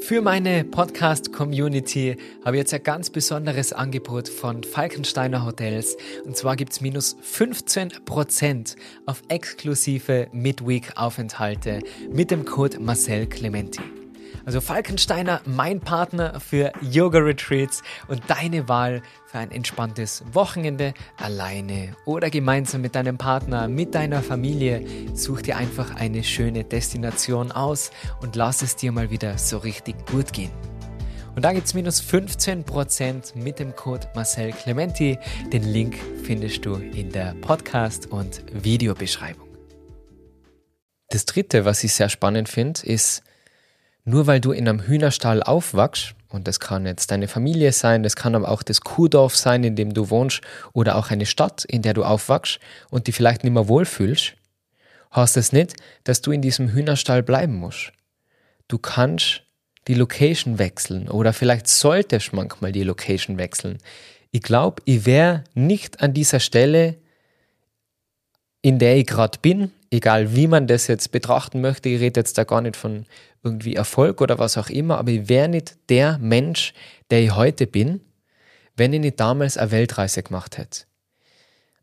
Für 0.00 0.20
meine 0.20 0.64
Podcast-Community 0.64 2.16
habe 2.44 2.56
ich 2.56 2.62
jetzt 2.62 2.74
ein 2.74 2.82
ganz 2.82 3.10
besonderes 3.10 3.72
Angebot 3.72 4.28
von 4.28 4.64
Falkensteiner 4.64 5.46
Hotels. 5.46 5.96
Und 6.24 6.36
zwar 6.36 6.56
gibt 6.56 6.72
es 6.72 6.80
minus 6.80 7.16
15% 7.18 8.74
auf 9.06 9.22
exklusive 9.28 10.26
Midweek-Aufenthalte 10.32 11.78
mit 12.10 12.32
dem 12.32 12.44
Code 12.44 12.80
Marcel 12.80 13.28
Clementi. 13.28 14.01
Also 14.44 14.60
Falkensteiner, 14.60 15.40
mein 15.44 15.80
Partner 15.80 16.40
für 16.40 16.72
Yoga 16.80 17.20
Retreats 17.20 17.82
und 18.08 18.22
deine 18.28 18.68
Wahl 18.68 19.02
für 19.26 19.38
ein 19.38 19.52
entspanntes 19.52 20.24
Wochenende 20.32 20.94
alleine 21.16 21.96
oder 22.06 22.28
gemeinsam 22.28 22.80
mit 22.80 22.96
deinem 22.96 23.18
Partner, 23.18 23.68
mit 23.68 23.94
deiner 23.94 24.20
Familie. 24.22 24.84
Such 25.14 25.42
dir 25.42 25.56
einfach 25.56 25.94
eine 25.94 26.24
schöne 26.24 26.64
Destination 26.64 27.52
aus 27.52 27.92
und 28.20 28.34
lass 28.34 28.62
es 28.62 28.74
dir 28.74 28.90
mal 28.90 29.10
wieder 29.10 29.38
so 29.38 29.58
richtig 29.58 29.94
gut 30.06 30.32
gehen. 30.32 30.50
Und 31.34 31.44
da 31.44 31.52
gibt 31.52 31.66
es 31.66 31.74
minus 31.74 32.02
15% 32.02 33.36
mit 33.36 33.58
dem 33.58 33.74
Code 33.74 34.08
Marcel 34.14 34.52
Clementi. 34.52 35.18
Den 35.52 35.62
Link 35.62 35.96
findest 36.24 36.66
du 36.66 36.74
in 36.74 37.10
der 37.10 37.34
Podcast- 37.40 38.06
und 38.06 38.42
Videobeschreibung. 38.52 39.48
Das 41.08 41.24
dritte, 41.24 41.64
was 41.64 41.84
ich 41.84 41.94
sehr 41.94 42.08
spannend 42.08 42.48
finde, 42.48 42.82
ist, 42.84 43.22
nur 44.04 44.26
weil 44.26 44.40
du 44.40 44.52
in 44.52 44.68
einem 44.68 44.82
Hühnerstall 44.82 45.42
aufwachst 45.42 46.14
Und 46.32 46.48
das 46.48 46.60
kann 46.60 46.86
jetzt 46.86 47.10
deine 47.10 47.28
Familie 47.28 47.72
sein, 47.72 48.02
das 48.02 48.16
kann 48.16 48.34
aber 48.34 48.48
auch 48.48 48.62
das 48.62 48.80
Kuhdorf 48.80 49.36
sein, 49.36 49.64
in 49.64 49.76
dem 49.76 49.92
du 49.92 50.08
wohnst, 50.08 50.40
oder 50.72 50.96
auch 50.96 51.10
eine 51.10 51.26
Stadt, 51.26 51.64
in 51.64 51.82
der 51.82 51.92
du 51.94 52.04
aufwachst 52.04 52.58
und 52.90 53.06
die 53.06 53.12
vielleicht 53.12 53.44
nicht 53.44 53.52
mehr 53.52 53.68
wohlfühlst, 53.68 54.34
heißt 55.14 55.36
das 55.36 55.52
nicht, 55.52 55.76
dass 56.04 56.22
du 56.22 56.32
in 56.32 56.40
diesem 56.40 56.70
Hühnerstall 56.70 57.22
bleiben 57.22 57.56
musst. 57.56 57.92
Du 58.68 58.78
kannst 58.78 59.42
die 59.88 59.94
Location 59.94 60.58
wechseln 60.58 61.08
oder 61.08 61.32
vielleicht 61.32 61.68
solltest 61.68 62.32
manchmal 62.32 62.72
die 62.72 62.84
Location 62.84 63.36
wechseln. 63.36 63.78
Ich 64.30 64.42
glaube, 64.42 64.80
ich 64.86 65.04
wäre 65.04 65.44
nicht 65.54 66.00
an 66.00 66.14
dieser 66.14 66.40
Stelle, 66.40 66.96
in 68.62 68.78
der 68.78 68.96
ich 68.96 69.06
gerade 69.06 69.38
bin, 69.42 69.72
egal 69.90 70.34
wie 70.34 70.46
man 70.46 70.66
das 70.66 70.86
jetzt 70.86 71.12
betrachten 71.12 71.60
möchte, 71.60 71.90
ich 71.90 72.00
rede 72.00 72.20
jetzt 72.20 72.38
da 72.38 72.44
gar 72.44 72.62
nicht 72.62 72.76
von 72.76 73.04
irgendwie 73.42 73.74
Erfolg 73.74 74.20
oder 74.20 74.38
was 74.38 74.56
auch 74.56 74.70
immer, 74.70 74.98
aber 74.98 75.10
ich 75.10 75.28
wäre 75.28 75.48
nicht 75.48 75.76
der 75.88 76.18
Mensch, 76.18 76.72
der 77.10 77.22
ich 77.22 77.34
heute 77.34 77.66
bin, 77.66 78.00
wenn 78.76 78.92
ich 78.92 79.00
nicht 79.00 79.20
damals 79.20 79.56
eine 79.56 79.70
Weltreise 79.70 80.22
gemacht 80.22 80.58
hätte. 80.58 80.84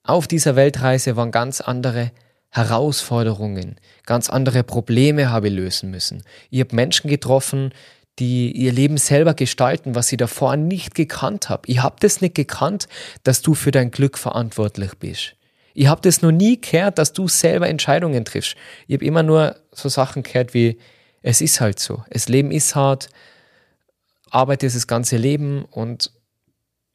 Auf 0.03 0.27
dieser 0.27 0.55
Weltreise 0.55 1.15
waren 1.15 1.31
ganz 1.31 1.61
andere 1.61 2.11
Herausforderungen, 2.49 3.75
ganz 4.05 4.29
andere 4.29 4.63
Probleme 4.63 5.29
habe 5.29 5.49
ich 5.49 5.53
lösen 5.53 5.91
müssen. 5.91 6.23
Ich 6.49 6.61
habe 6.61 6.75
Menschen 6.75 7.09
getroffen, 7.09 7.73
die 8.17 8.51
ihr 8.51 8.71
Leben 8.71 8.97
selber 8.97 9.33
gestalten, 9.33 9.95
was 9.95 10.11
ich 10.11 10.17
davor 10.17 10.55
nicht 10.57 10.95
gekannt 10.95 11.49
habe. 11.49 11.61
Ich 11.67 11.81
habe 11.81 11.97
das 11.99 12.21
nicht 12.21 12.35
gekannt, 12.35 12.87
dass 13.23 13.41
du 13.41 13.53
für 13.53 13.71
dein 13.71 13.91
Glück 13.91 14.17
verantwortlich 14.17 14.95
bist. 14.99 15.35
Ich 15.73 15.87
habe 15.87 16.01
das 16.01 16.21
noch 16.21 16.31
nie 16.31 16.59
gehört, 16.59 16.97
dass 16.97 17.13
du 17.13 17.27
selber 17.27 17.69
Entscheidungen 17.69 18.25
triffst. 18.25 18.55
Ich 18.87 18.95
habe 18.95 19.05
immer 19.05 19.23
nur 19.23 19.55
so 19.71 19.87
Sachen 19.87 20.23
gehört 20.23 20.53
wie, 20.53 20.79
es 21.21 21.41
ist 21.41 21.61
halt 21.61 21.79
so. 21.79 22.03
Das 22.09 22.29
Leben 22.29 22.51
ist 22.51 22.75
hart, 22.75 23.09
Arbeit 24.31 24.63
ist 24.63 24.75
das 24.75 24.88
ganze 24.88 25.17
Leben 25.17 25.65
und 25.65 26.11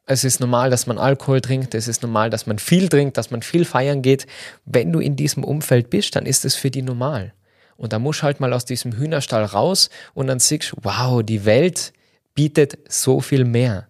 es 0.06 0.24
ist 0.24 0.40
normal, 0.40 0.70
dass 0.70 0.86
man 0.86 0.98
Alkohol 0.98 1.40
trinkt, 1.40 1.74
es 1.74 1.88
ist 1.88 2.02
normal, 2.02 2.30
dass 2.30 2.46
man 2.46 2.58
viel 2.58 2.88
trinkt, 2.88 3.16
dass 3.16 3.30
man 3.30 3.42
viel 3.42 3.64
feiern 3.64 4.02
geht. 4.02 4.26
Wenn 4.64 4.92
du 4.92 5.00
in 5.00 5.16
diesem 5.16 5.44
Umfeld 5.44 5.88
bist, 5.90 6.14
dann 6.14 6.26
ist 6.26 6.44
es 6.44 6.54
für 6.56 6.70
die 6.70 6.82
normal. 6.82 7.32
Und 7.76 7.92
da 7.92 7.98
musst 7.98 8.20
du 8.20 8.24
halt 8.24 8.38
mal 8.38 8.52
aus 8.52 8.64
diesem 8.64 8.92
Hühnerstall 8.92 9.44
raus 9.44 9.90
und 10.12 10.26
dann 10.26 10.38
siehst 10.38 10.72
du, 10.72 10.76
wow, 10.82 11.22
die 11.22 11.44
Welt 11.44 11.92
bietet 12.34 12.78
so 12.88 13.20
viel 13.20 13.44
mehr. 13.44 13.88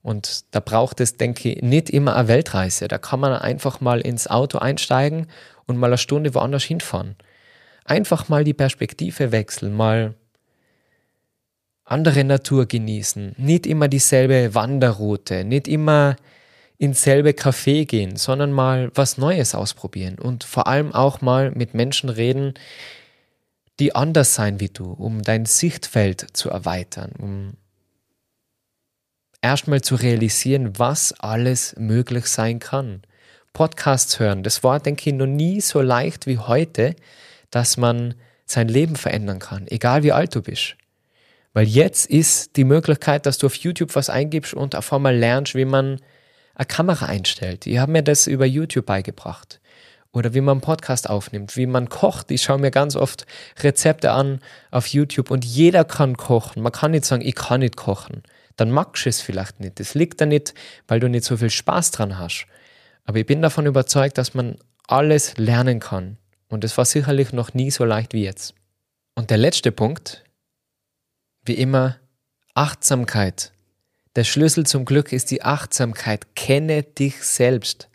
Und 0.00 0.44
da 0.52 0.60
braucht 0.60 1.00
es, 1.00 1.16
denke 1.16 1.50
ich, 1.50 1.62
nicht 1.62 1.90
immer 1.90 2.16
eine 2.16 2.28
Weltreise. 2.28 2.88
Da 2.88 2.98
kann 2.98 3.20
man 3.20 3.32
einfach 3.32 3.80
mal 3.80 4.00
ins 4.00 4.28
Auto 4.28 4.58
einsteigen 4.58 5.26
und 5.66 5.76
mal 5.76 5.88
eine 5.88 5.98
Stunde 5.98 6.34
woanders 6.34 6.64
hinfahren. 6.64 7.16
Einfach 7.88 8.28
mal 8.28 8.44
die 8.44 8.52
Perspektive 8.52 9.32
wechseln, 9.32 9.74
mal 9.74 10.14
andere 11.86 12.22
Natur 12.22 12.66
genießen, 12.66 13.34
nicht 13.38 13.66
immer 13.66 13.88
dieselbe 13.88 14.54
Wanderroute, 14.54 15.42
nicht 15.42 15.66
immer 15.66 16.16
ins 16.76 17.02
selbe 17.02 17.30
Café 17.30 17.86
gehen, 17.86 18.16
sondern 18.16 18.52
mal 18.52 18.90
was 18.94 19.16
Neues 19.16 19.54
ausprobieren 19.54 20.18
und 20.18 20.44
vor 20.44 20.66
allem 20.66 20.92
auch 20.92 21.22
mal 21.22 21.50
mit 21.52 21.72
Menschen 21.72 22.10
reden, 22.10 22.52
die 23.80 23.94
anders 23.94 24.34
sein 24.34 24.60
wie 24.60 24.68
du, 24.68 24.92
um 24.92 25.22
dein 25.22 25.46
Sichtfeld 25.46 26.26
zu 26.34 26.50
erweitern, 26.50 27.12
um 27.18 27.54
erstmal 29.40 29.80
zu 29.80 29.94
realisieren, 29.94 30.78
was 30.78 31.18
alles 31.18 31.74
möglich 31.78 32.26
sein 32.26 32.58
kann. 32.58 33.00
Podcasts 33.54 34.20
hören, 34.20 34.42
das 34.42 34.62
war, 34.62 34.78
denke 34.78 35.08
ich, 35.08 35.16
noch 35.16 35.26
nie 35.26 35.62
so 35.62 35.80
leicht 35.80 36.26
wie 36.26 36.36
heute, 36.36 36.94
dass 37.50 37.76
man 37.76 38.14
sein 38.44 38.68
Leben 38.68 38.96
verändern 38.96 39.38
kann, 39.38 39.66
egal 39.68 40.02
wie 40.02 40.12
alt 40.12 40.34
du 40.34 40.42
bist. 40.42 40.76
Weil 41.52 41.66
jetzt 41.66 42.06
ist 42.06 42.56
die 42.56 42.64
Möglichkeit, 42.64 43.26
dass 43.26 43.38
du 43.38 43.46
auf 43.46 43.54
YouTube 43.54 43.94
was 43.94 44.10
eingibst 44.10 44.54
und 44.54 44.74
auf 44.74 44.92
einmal 44.92 45.16
lernst, 45.16 45.54
wie 45.54 45.64
man 45.64 46.00
eine 46.54 46.66
Kamera 46.66 47.06
einstellt. 47.06 47.66
Ich 47.66 47.78
habe 47.78 47.92
mir 47.92 48.02
das 48.02 48.26
über 48.26 48.46
YouTube 48.46 48.86
beigebracht. 48.86 49.60
Oder 50.10 50.32
wie 50.32 50.40
man 50.40 50.52
einen 50.52 50.60
Podcast 50.62 51.08
aufnimmt, 51.08 51.56
wie 51.56 51.66
man 51.66 51.90
kocht. 51.90 52.30
Ich 52.30 52.42
schaue 52.42 52.58
mir 52.58 52.70
ganz 52.70 52.96
oft 52.96 53.26
Rezepte 53.60 54.10
an 54.10 54.40
auf 54.70 54.86
YouTube 54.86 55.30
und 55.30 55.44
jeder 55.44 55.84
kann 55.84 56.16
kochen. 56.16 56.62
Man 56.62 56.72
kann 56.72 56.92
nicht 56.92 57.04
sagen, 57.04 57.22
ich 57.22 57.34
kann 57.34 57.60
nicht 57.60 57.76
kochen. 57.76 58.22
Dann 58.56 58.70
magst 58.70 59.04
du 59.04 59.10
es 59.10 59.20
vielleicht 59.20 59.60
nicht. 59.60 59.78
Das 59.78 59.94
liegt 59.94 60.20
da 60.20 60.26
nicht, 60.26 60.54
weil 60.88 60.98
du 60.98 61.08
nicht 61.08 61.24
so 61.24 61.36
viel 61.36 61.50
Spaß 61.50 61.90
dran 61.90 62.18
hast. 62.18 62.46
Aber 63.04 63.18
ich 63.18 63.26
bin 63.26 63.42
davon 63.42 63.66
überzeugt, 63.66 64.16
dass 64.16 64.34
man 64.34 64.56
alles 64.86 65.36
lernen 65.36 65.78
kann. 65.78 66.16
Und 66.48 66.64
es 66.64 66.76
war 66.76 66.84
sicherlich 66.84 67.32
noch 67.32 67.54
nie 67.54 67.70
so 67.70 67.84
leicht 67.84 68.12
wie 68.14 68.24
jetzt. 68.24 68.54
Und 69.14 69.30
der 69.30 69.38
letzte 69.38 69.72
Punkt, 69.72 70.24
wie 71.44 71.54
immer, 71.54 71.96
Achtsamkeit. 72.54 73.52
Der 74.16 74.24
Schlüssel 74.24 74.66
zum 74.66 74.84
Glück 74.84 75.12
ist 75.12 75.30
die 75.30 75.42
Achtsamkeit. 75.42 76.34
Kenne 76.34 76.82
dich 76.82 77.22
selbst. 77.22 77.88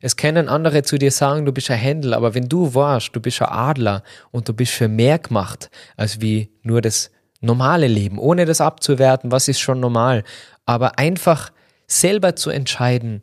Es 0.00 0.16
können 0.16 0.48
andere 0.48 0.82
zu 0.82 0.96
dir 0.96 1.10
sagen, 1.10 1.44
du 1.44 1.52
bist 1.52 1.70
ein 1.70 1.78
Händler, 1.78 2.16
aber 2.16 2.34
wenn 2.34 2.48
du 2.48 2.74
warst, 2.74 3.14
du 3.14 3.20
bist 3.20 3.42
ein 3.42 3.48
Adler 3.48 4.02
und 4.30 4.48
du 4.48 4.54
bist 4.54 4.72
für 4.72 4.88
mehr 4.88 5.18
gemacht, 5.18 5.70
als 5.96 6.20
wie 6.22 6.50
nur 6.62 6.80
das 6.80 7.10
normale 7.40 7.86
Leben, 7.86 8.18
ohne 8.18 8.46
das 8.46 8.62
abzuwerten, 8.62 9.30
was 9.30 9.48
ist 9.48 9.60
schon 9.60 9.80
normal, 9.80 10.24
aber 10.64 10.98
einfach 10.98 11.52
selber 11.86 12.34
zu 12.34 12.50
entscheiden, 12.50 13.22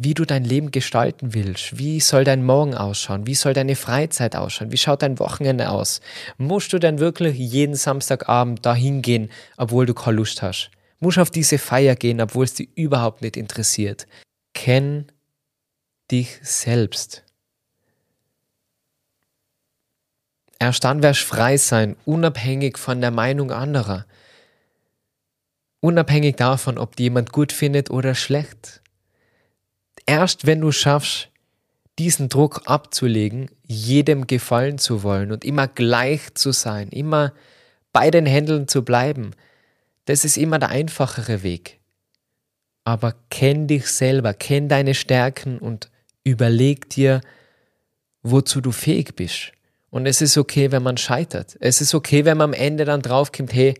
wie 0.00 0.14
du 0.14 0.24
dein 0.24 0.44
Leben 0.44 0.70
gestalten 0.70 1.34
willst. 1.34 1.76
Wie 1.76 1.98
soll 1.98 2.22
dein 2.22 2.44
Morgen 2.44 2.74
ausschauen? 2.74 3.26
Wie 3.26 3.34
soll 3.34 3.52
deine 3.52 3.74
Freizeit 3.74 4.36
ausschauen? 4.36 4.70
Wie 4.70 4.76
schaut 4.76 5.02
dein 5.02 5.18
Wochenende 5.18 5.70
aus? 5.70 6.00
Musst 6.38 6.72
du 6.72 6.78
denn 6.78 7.00
wirklich 7.00 7.36
jeden 7.36 7.74
Samstagabend 7.74 8.64
dahin 8.64 9.02
gehen, 9.02 9.28
obwohl 9.56 9.86
du 9.86 9.94
keine 9.94 10.18
Lust 10.18 10.40
hast? 10.40 10.70
Musst 11.00 11.18
auf 11.18 11.30
diese 11.30 11.58
Feier 11.58 11.96
gehen, 11.96 12.20
obwohl 12.20 12.44
es 12.44 12.54
dich 12.54 12.68
überhaupt 12.76 13.22
nicht 13.22 13.36
interessiert? 13.36 14.06
Kenn 14.54 15.10
dich 16.12 16.38
selbst. 16.42 17.24
Erst 20.60 20.84
dann 20.84 21.02
wirst 21.02 21.22
du 21.22 21.26
frei 21.26 21.56
sein, 21.56 21.96
unabhängig 22.04 22.78
von 22.78 23.00
der 23.00 23.10
Meinung 23.10 23.50
anderer. 23.50 24.06
Unabhängig 25.80 26.36
davon, 26.36 26.78
ob 26.78 26.94
die 26.94 27.04
jemand 27.04 27.32
gut 27.32 27.52
findet 27.52 27.90
oder 27.90 28.14
schlecht 28.14 28.80
erst 30.08 30.46
wenn 30.46 30.60
du 30.60 30.72
schaffst, 30.72 31.28
diesen 31.98 32.28
Druck 32.28 32.62
abzulegen, 32.64 33.50
jedem 33.66 34.26
gefallen 34.26 34.78
zu 34.78 35.02
wollen 35.02 35.30
und 35.30 35.44
immer 35.44 35.68
gleich 35.68 36.34
zu 36.34 36.52
sein, 36.52 36.88
immer 36.88 37.32
bei 37.92 38.10
den 38.10 38.24
Händeln 38.24 38.68
zu 38.68 38.84
bleiben, 38.84 39.32
das 40.06 40.24
ist 40.24 40.38
immer 40.38 40.58
der 40.58 40.70
einfachere 40.70 41.42
Weg. 41.42 41.78
Aber 42.84 43.14
kenn 43.28 43.66
dich 43.66 43.86
selber, 43.88 44.32
kenn 44.32 44.68
deine 44.68 44.94
Stärken 44.94 45.58
und 45.58 45.90
überleg 46.24 46.88
dir, 46.88 47.20
wozu 48.22 48.62
du 48.62 48.72
fähig 48.72 49.14
bist. 49.14 49.52
Und 49.90 50.06
es 50.06 50.22
ist 50.22 50.38
okay, 50.38 50.72
wenn 50.72 50.82
man 50.82 50.96
scheitert. 50.96 51.56
Es 51.60 51.80
ist 51.82 51.94
okay, 51.94 52.24
wenn 52.24 52.38
man 52.38 52.50
am 52.50 52.54
Ende 52.54 52.86
dann 52.86 53.02
draufkommt, 53.02 53.52
hey, 53.52 53.74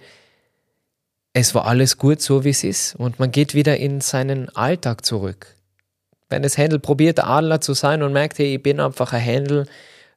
es 1.33 1.55
war 1.55 1.67
alles 1.67 1.97
gut 1.97 2.21
so, 2.21 2.45
wie 2.45 2.51
es 2.51 2.65
ist. 2.65 2.97
Und 2.97 3.19
man 3.19 3.31
geht 3.31 3.55
wieder 3.55 3.79
in 3.79 4.01
seinen 4.01 4.49
Alltag 4.51 5.07
zurück. 5.07 5.58
Wenn 6.29 6.43
das 6.43 6.59
Händel 6.59 6.79
probiert, 6.79 7.25
Adler 7.25 7.61
zu 7.61 7.75
sein 7.75 8.03
und 8.03 8.13
merkt, 8.13 8.39
hey, 8.39 8.57
ich 8.57 8.63
bin 8.63 8.81
einfach 8.81 9.13
ein 9.13 9.21
Händel, 9.21 9.67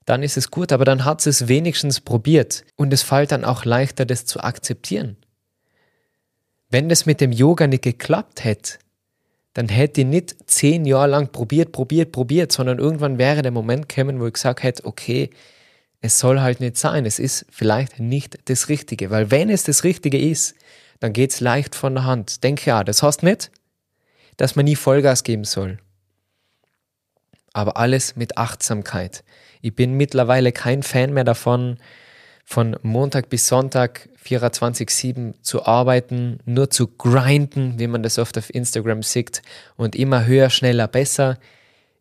dann 0.05 0.23
ist 0.23 0.37
es 0.37 0.51
gut, 0.51 0.71
aber 0.71 0.83
dann 0.83 1.05
hat 1.05 1.25
es 1.25 1.47
wenigstens 1.47 2.01
probiert. 2.01 2.65
Und 2.75 2.91
es 2.91 3.03
fällt 3.03 3.31
dann 3.31 3.45
auch 3.45 3.65
leichter, 3.65 4.05
das 4.05 4.25
zu 4.25 4.41
akzeptieren. 4.41 5.15
Wenn 6.69 6.89
das 6.89 7.05
mit 7.05 7.21
dem 7.21 7.31
Yoga 7.31 7.67
nicht 7.67 7.83
geklappt 7.83 8.43
hätte, 8.43 8.79
dann 9.53 9.69
hätte 9.69 10.01
ich 10.01 10.07
nicht 10.07 10.35
zehn 10.49 10.85
Jahre 10.85 11.07
lang 11.07 11.31
probiert, 11.31 11.71
probiert, 11.71 12.11
probiert, 12.11 12.51
sondern 12.51 12.79
irgendwann 12.79 13.17
wäre 13.17 13.41
der 13.41 13.51
Moment 13.51 13.89
gekommen, 13.89 14.19
wo 14.19 14.27
ich 14.27 14.33
gesagt 14.33 14.63
hätte, 14.63 14.85
okay, 14.85 15.29
es 15.99 16.17
soll 16.17 16.39
halt 16.39 16.61
nicht 16.61 16.77
sein, 16.77 17.05
es 17.05 17.19
ist 17.19 17.45
vielleicht 17.49 17.99
nicht 17.99 18.39
das 18.49 18.69
Richtige, 18.69 19.11
weil 19.11 19.29
wenn 19.29 19.49
es 19.49 19.63
das 19.63 19.83
Richtige 19.83 20.17
ist, 20.17 20.55
dann 20.99 21.13
geht 21.13 21.31
es 21.31 21.41
leicht 21.41 21.75
von 21.75 21.93
der 21.93 22.05
Hand. 22.05 22.43
Denke 22.43 22.67
ja, 22.67 22.83
das 22.83 23.03
heißt 23.03 23.23
nicht, 23.23 23.51
dass 24.37 24.55
man 24.55 24.65
nie 24.65 24.75
Vollgas 24.75 25.23
geben 25.23 25.43
soll 25.43 25.77
aber 27.53 27.77
alles 27.77 28.15
mit 28.15 28.37
Achtsamkeit. 28.37 29.23
Ich 29.61 29.75
bin 29.75 29.93
mittlerweile 29.93 30.51
kein 30.51 30.83
Fan 30.83 31.13
mehr 31.13 31.23
davon, 31.23 31.77
von 32.43 32.75
Montag 32.81 33.29
bis 33.29 33.47
Sonntag 33.47 34.09
24-7 34.25 35.41
zu 35.41 35.65
arbeiten, 35.65 36.39
nur 36.45 36.69
zu 36.69 36.87
grinden, 36.87 37.79
wie 37.79 37.87
man 37.87 38.03
das 38.03 38.19
oft 38.19 38.37
auf 38.37 38.53
Instagram 38.53 39.03
sieht, 39.03 39.41
und 39.77 39.95
immer 39.95 40.25
höher, 40.25 40.49
schneller, 40.49 40.87
besser. 40.87 41.37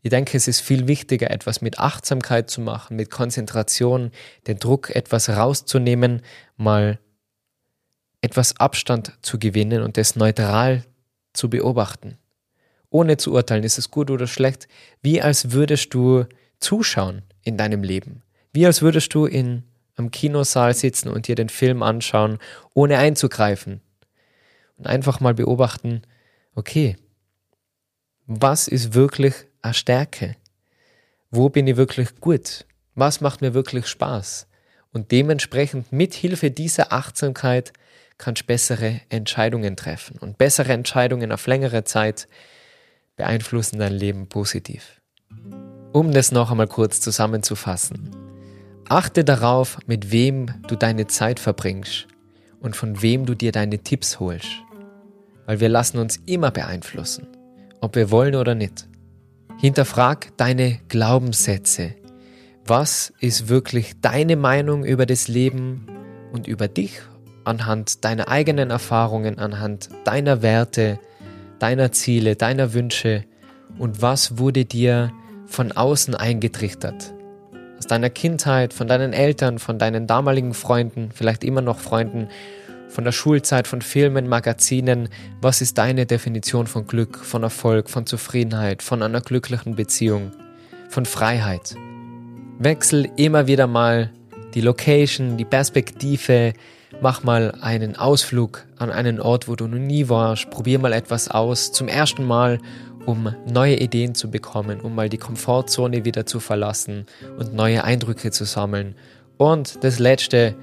Ich 0.02 0.10
denke, 0.10 0.36
es 0.36 0.48
ist 0.48 0.60
viel 0.60 0.88
wichtiger, 0.88 1.30
etwas 1.30 1.60
mit 1.60 1.78
Achtsamkeit 1.78 2.50
zu 2.50 2.62
machen, 2.62 2.96
mit 2.96 3.10
Konzentration, 3.10 4.10
den 4.46 4.58
Druck 4.58 4.90
etwas 4.90 5.28
rauszunehmen, 5.28 6.22
mal 6.56 6.98
etwas 8.22 8.56
Abstand 8.58 9.12
zu 9.22 9.38
gewinnen 9.38 9.82
und 9.82 9.96
das 9.96 10.16
neutral 10.16 10.84
zu 11.32 11.48
beobachten 11.48 12.18
ohne 12.90 13.16
zu 13.16 13.32
urteilen, 13.32 13.64
ist 13.64 13.78
es 13.78 13.90
gut 13.90 14.10
oder 14.10 14.26
schlecht, 14.26 14.68
wie 15.02 15.22
als 15.22 15.52
würdest 15.52 15.94
du 15.94 16.26
zuschauen 16.58 17.22
in 17.42 17.56
deinem 17.56 17.82
Leben. 17.82 18.22
Wie 18.52 18.66
als 18.66 18.82
würdest 18.82 19.14
du 19.14 19.26
in 19.26 19.64
einem 20.00 20.10
Kinosaal 20.10 20.74
sitzen 20.74 21.08
und 21.08 21.28
dir 21.28 21.36
den 21.36 21.48
Film 21.48 21.82
anschauen, 21.82 22.38
ohne 22.74 22.98
einzugreifen. 22.98 23.80
Und 24.76 24.86
einfach 24.86 25.20
mal 25.20 25.34
beobachten, 25.34 26.02
okay, 26.54 26.96
was 28.26 28.66
ist 28.66 28.94
wirklich 28.94 29.34
eine 29.62 29.74
Stärke? 29.74 30.36
Wo 31.30 31.48
bin 31.48 31.66
ich 31.66 31.76
wirklich 31.76 32.16
gut? 32.16 32.66
Was 32.94 33.20
macht 33.20 33.40
mir 33.40 33.54
wirklich 33.54 33.86
Spaß? 33.86 34.46
Und 34.92 35.12
dementsprechend 35.12 35.92
mit 35.92 36.14
Hilfe 36.14 36.50
dieser 36.50 36.92
Achtsamkeit 36.92 37.72
kannst 38.18 38.42
du 38.42 38.46
bessere 38.46 39.00
Entscheidungen 39.08 39.76
treffen. 39.76 40.18
Und 40.18 40.38
bessere 40.38 40.72
Entscheidungen 40.72 41.30
auf 41.30 41.46
längere 41.46 41.84
Zeit 41.84 42.26
beeinflussen 43.20 43.78
dein 43.78 43.92
Leben 43.92 44.28
positiv. 44.28 45.02
Um 45.92 46.10
das 46.10 46.32
noch 46.32 46.50
einmal 46.50 46.68
kurz 46.68 47.02
zusammenzufassen. 47.02 48.16
Achte 48.88 49.24
darauf, 49.24 49.76
mit 49.86 50.10
wem 50.10 50.46
du 50.66 50.74
deine 50.74 51.06
Zeit 51.06 51.38
verbringst 51.38 52.06
und 52.60 52.76
von 52.76 53.02
wem 53.02 53.26
du 53.26 53.34
dir 53.34 53.52
deine 53.52 53.80
Tipps 53.80 54.20
holst. 54.20 54.48
Weil 55.44 55.60
wir 55.60 55.68
lassen 55.68 55.98
uns 55.98 56.18
immer 56.24 56.50
beeinflussen, 56.50 57.26
ob 57.82 57.94
wir 57.94 58.10
wollen 58.10 58.36
oder 58.36 58.54
nicht. 58.54 58.88
Hinterfrag 59.58 60.34
deine 60.38 60.80
Glaubenssätze. 60.88 61.96
Was 62.64 63.12
ist 63.20 63.50
wirklich 63.50 64.00
deine 64.00 64.36
Meinung 64.36 64.82
über 64.82 65.04
das 65.04 65.28
Leben 65.28 65.86
und 66.32 66.48
über 66.48 66.68
dich 66.68 67.02
anhand 67.44 68.02
deiner 68.02 68.28
eigenen 68.28 68.70
Erfahrungen, 68.70 69.38
anhand 69.38 69.90
deiner 70.04 70.40
Werte, 70.40 70.98
deiner 71.60 71.92
Ziele, 71.92 72.36
deiner 72.36 72.74
Wünsche 72.74 73.24
und 73.78 74.02
was 74.02 74.38
wurde 74.38 74.64
dir 74.64 75.12
von 75.46 75.72
außen 75.72 76.14
eingetrichtert? 76.14 77.14
aus 77.80 77.86
deiner 77.86 78.10
Kindheit, 78.10 78.74
von 78.74 78.88
deinen 78.88 79.14
Eltern, 79.14 79.58
von 79.58 79.78
deinen 79.78 80.06
damaligen 80.06 80.52
Freunden, 80.52 81.08
vielleicht 81.14 81.42
immer 81.42 81.62
noch 81.62 81.78
Freunden, 81.80 82.28
von 82.90 83.04
der 83.04 83.12
Schulzeit, 83.12 83.66
von 83.66 83.80
Filmen, 83.80 84.28
Magazinen. 84.28 85.08
Was 85.40 85.62
ist 85.62 85.78
deine 85.78 86.04
Definition 86.04 86.66
von 86.66 86.86
Glück, 86.86 87.16
von 87.16 87.42
Erfolg, 87.42 87.88
von 87.88 88.04
Zufriedenheit, 88.04 88.82
von 88.82 89.02
einer 89.02 89.22
glücklichen 89.22 89.76
Beziehung, 89.76 90.32
von 90.90 91.06
Freiheit? 91.06 91.74
Wechsel 92.58 93.08
immer 93.16 93.46
wieder 93.46 93.66
mal 93.66 94.10
die 94.52 94.60
Location, 94.60 95.38
die 95.38 95.46
Perspektive, 95.46 96.52
mach 97.00 97.22
mal 97.22 97.54
einen 97.60 97.96
Ausflug 97.96 98.66
an 98.76 98.90
einen 98.90 99.20
Ort, 99.20 99.48
wo 99.48 99.56
du 99.56 99.66
noch 99.66 99.78
nie 99.78 100.08
warst, 100.08 100.50
probier 100.50 100.78
mal 100.78 100.92
etwas 100.92 101.28
aus, 101.28 101.72
zum 101.72 101.88
ersten 101.88 102.26
Mal 102.26 102.58
um 103.06 103.34
neue 103.50 103.76
Ideen 103.76 104.14
zu 104.14 104.30
bekommen, 104.30 104.80
um 104.80 104.94
mal 104.94 105.08
die 105.08 105.18
Komfortzone 105.18 106.04
wieder 106.04 106.26
zu 106.26 106.40
verlassen 106.40 107.06
und 107.38 107.54
neue 107.54 107.82
Eindrücke 107.84 108.30
zu 108.30 108.44
sammeln. 108.44 108.94
Und 109.38 109.82
das 109.84 109.98
Letzte, 109.98 110.54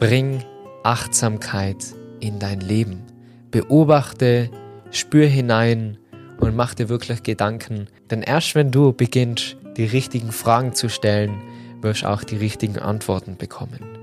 bring 0.00 0.42
Achtsamkeit 0.82 1.76
in 2.20 2.38
dein 2.38 2.60
Leben. 2.60 3.02
Beobachte, 3.50 4.50
spür 4.90 5.26
hinein 5.26 5.98
und 6.38 6.56
mach 6.56 6.74
dir 6.74 6.88
wirklich 6.88 7.22
Gedanken. 7.22 7.86
Denn 8.10 8.22
erst 8.22 8.54
wenn 8.54 8.70
du 8.70 8.92
beginnst, 8.92 9.56
die 9.76 9.84
richtigen 9.84 10.32
Fragen 10.32 10.74
zu 10.74 10.88
stellen, 10.88 11.42
wirst 11.82 12.02
du 12.02 12.08
auch 12.08 12.24
die 12.24 12.36
richtigen 12.36 12.78
Antworten 12.78 13.36
bekommen. 13.36 13.99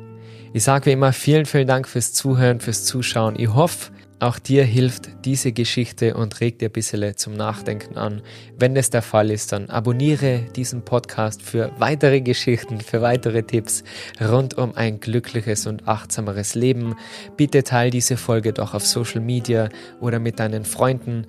Ich 0.57 0.63
sage 0.63 0.87
wie 0.87 0.93
immer 0.93 1.13
vielen, 1.13 1.45
vielen 1.45 1.67
Dank 1.67 1.87
fürs 1.87 2.13
Zuhören, 2.13 2.59
fürs 2.59 2.83
Zuschauen. 2.83 3.35
Ich 3.37 3.53
hoffe, 3.53 3.91
auch 4.19 4.39
dir 4.39 4.63
hilft 4.63 5.23
diese 5.23 5.51
Geschichte 5.51 6.15
und 6.15 6.41
regt 6.41 6.61
dir 6.61 6.69
ein 6.69 6.71
bisschen 6.71 7.15
zum 7.15 7.33
Nachdenken 7.33 7.95
an. 7.95 8.23
Wenn 8.57 8.75
es 8.75 8.89
der 8.89 9.03
Fall 9.03 9.29
ist, 9.29 9.51
dann 9.51 9.69
abonniere 9.69 10.47
diesen 10.55 10.81
Podcast 10.81 11.43
für 11.43 11.71
weitere 11.77 12.21
Geschichten, 12.21 12.81
für 12.81 13.03
weitere 13.03 13.43
Tipps 13.43 13.83
rund 14.19 14.57
um 14.57 14.73
ein 14.75 14.99
glückliches 14.99 15.67
und 15.67 15.87
achtsameres 15.87 16.55
Leben. 16.55 16.95
Bitte 17.35 17.63
teile 17.63 17.91
diese 17.91 18.17
Folge 18.17 18.51
doch 18.51 18.73
auf 18.73 18.83
Social 18.83 19.21
Media 19.21 19.69
oder 19.99 20.17
mit 20.17 20.39
deinen 20.39 20.65
Freunden. 20.65 21.27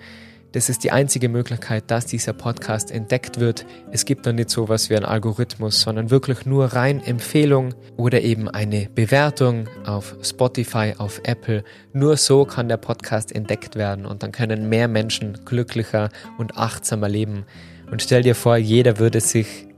Das 0.52 0.70
ist 0.70 0.82
die 0.82 0.92
einzige 0.92 1.28
Möglichkeit, 1.28 1.90
dass 1.90 2.06
dieser 2.06 2.32
Podcast 2.32 2.90
entdeckt 2.90 3.38
wird. 3.38 3.66
Es 3.92 4.06
gibt 4.06 4.24
noch 4.24 4.32
nicht 4.32 4.48
so 4.48 4.70
was 4.70 4.88
wie 4.88 4.96
ein 4.96 5.04
Algorithmus, 5.04 5.82
sondern 5.82 6.10
wirklich 6.10 6.46
nur 6.46 6.72
rein 6.72 7.02
Empfehlung 7.02 7.74
oder 7.98 8.22
eben 8.22 8.48
eine 8.48 8.88
Bewertung 8.94 9.68
auf 9.84 10.16
Spotify, 10.22 10.94
auf 10.96 11.20
Apple. 11.24 11.64
Nur 11.92 12.16
so 12.16 12.46
kann 12.46 12.68
der 12.68 12.78
Podcast 12.78 13.30
entdeckt 13.30 13.76
werden 13.76 14.06
und 14.06 14.22
dann 14.22 14.32
können 14.32 14.70
mehr 14.70 14.88
Menschen 14.88 15.38
glücklicher 15.44 16.08
und 16.38 16.56
achtsamer 16.56 17.10
leben. 17.10 17.44
Und 17.90 18.00
stell 18.00 18.22
dir 18.22 18.34
vor, 18.34 18.56
jeder 18.56 18.98
würde 18.98 19.20
sich 19.20 19.68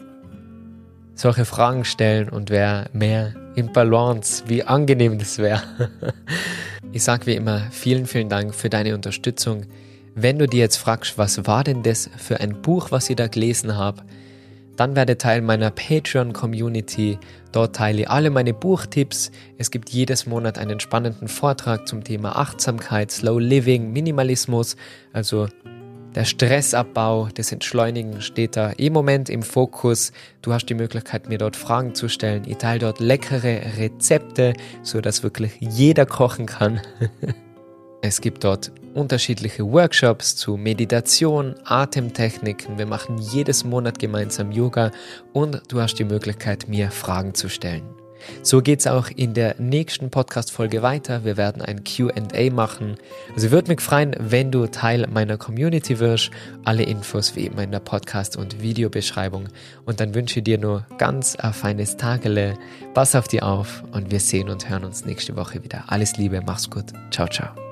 solche 1.17 1.47
Fragen 1.47 1.85
stellen 1.85 2.29
und 2.29 2.49
wäre 2.49 2.89
mehr 2.93 3.35
in 3.57 3.73
Balance, 3.73 4.45
wie 4.47 4.63
angenehm 4.63 5.19
das 5.19 5.39
wäre. 5.39 5.63
Ich 6.93 7.05
sage 7.05 7.27
wie 7.27 7.37
immer 7.37 7.61
vielen, 7.71 8.07
vielen 8.07 8.29
Dank 8.29 8.53
für 8.53 8.69
deine 8.69 8.97
Unterstützung. 8.97 9.67
Wenn 10.15 10.39
du 10.39 10.47
dir 10.47 10.61
jetzt 10.61 10.77
fragst, 10.77 11.19
was 11.19 11.47
war 11.47 11.65
denn 11.65 11.83
das 11.83 12.11
für 12.17 12.41
ein 12.41 12.63
Buch, 12.63 12.91
was 12.91 13.09
ich 13.11 13.17
da 13.17 13.29
gelesen 13.29 13.77
habe, 13.77 14.03
dann 14.77 14.97
werde 14.97 15.19
Teil 15.19 15.43
meiner 15.43 15.71
Patreon-Community. 15.71 17.19
Dort 17.53 17.77
teile 17.77 18.03
ich 18.03 18.11
alle 18.11 18.31
meine 18.31 18.55
Buchtipps. 18.55 19.31
Es 19.59 19.71
gibt 19.71 19.91
jedes 19.91 20.27
Monat 20.27 20.59
einen 20.59 20.81
spannenden 20.81 21.29
Vortrag 21.29 21.87
zum 21.87 22.03
Thema 22.03 22.37
Achtsamkeit, 22.37 23.11
Slow 23.11 23.39
Living, 23.39 23.93
Minimalismus, 23.93 24.77
also 25.13 25.49
der 26.15 26.25
Stressabbau, 26.25 27.29
das 27.35 27.53
Entschleunigen 27.53 28.21
steht 28.21 28.57
da 28.57 28.71
im 28.71 28.93
Moment 28.93 29.29
im 29.29 29.43
Fokus. 29.43 30.13
Du 30.43 30.53
hast 30.53 30.67
die 30.67 30.75
Möglichkeit, 30.75 31.29
mir 31.29 31.39
dort 31.39 31.55
Fragen 31.55 31.95
zu 31.95 32.09
stellen. 32.09 32.45
Ich 32.49 32.57
teile 32.57 32.81
dort 32.81 32.99
leckere 32.99 33.61
Rezepte, 33.77 34.55
so 34.83 35.01
dass 35.01 35.23
wirklich 35.23 35.53
jeder 35.61 36.07
kochen 36.07 36.47
kann. 36.47 36.81
Es 38.03 38.21
gibt 38.21 38.45
dort 38.45 38.73
unterschiedliche 38.95 39.71
Workshops 39.71 40.35
zu 40.35 40.57
Meditation, 40.57 41.55
Atemtechniken. 41.65 42.79
Wir 42.79 42.87
machen 42.87 43.19
jedes 43.19 43.65
Monat 43.65 43.99
gemeinsam 43.99 44.53
Yoga 44.53 44.91
und 45.33 45.61
du 45.69 45.81
hast 45.81 45.97
die 45.97 46.05
Möglichkeit, 46.05 46.69
mir 46.69 46.91
Fragen 46.91 47.35
zu 47.35 47.49
stellen. 47.49 47.83
So 48.43 48.61
geht's 48.63 48.87
auch 48.87 49.09
in 49.15 49.35
der 49.35 49.57
nächsten 49.59 50.11
Podcast-Folge 50.11 50.83
weiter. 50.83 51.25
Wir 51.25 51.37
werden 51.37 51.63
ein 51.63 51.85
QA 51.85 52.51
machen. 52.51 52.97
Also 53.35 53.51
würde 53.51 53.71
mich 53.71 53.81
freuen, 53.81 54.15
wenn 54.19 54.51
du 54.51 54.67
Teil 54.67 55.07
meiner 55.11 55.39
Community 55.39 55.99
wirst. 55.99 56.31
Alle 56.65 56.83
Infos 56.83 57.37
wie 57.37 57.47
immer 57.47 57.63
in 57.63 57.71
der 57.71 57.81
Podcast- 57.81 58.37
und 58.37 58.63
Videobeschreibung. 58.63 59.49
Und 59.85 60.01
dann 60.01 60.15
wünsche 60.15 60.41
ich 60.41 60.45
dir 60.45 60.59
nur 60.59 60.87
ganz 60.99 61.37
ein 61.37 61.53
feines 61.53 61.97
Tagele. 61.97 62.59
Pass 62.95 63.15
auf 63.15 63.29
dich 63.29 63.43
auf 63.43 63.85
und 63.93 64.11
wir 64.11 64.21
sehen 64.21 64.51
und 64.51 64.69
hören 64.69 64.85
uns 64.85 65.05
nächste 65.05 65.37
Woche 65.37 65.63
wieder. 65.65 65.85
Alles 65.87 66.17
Liebe, 66.17 66.43
mach's 66.45 66.69
gut. 66.69 66.87
Ciao, 67.11 67.29
ciao. 67.29 67.70